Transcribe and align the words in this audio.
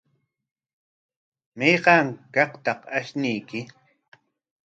¿Mayqa 1.57 1.95
kaqtaq 2.33 2.81
ashnuyki? 2.97 3.59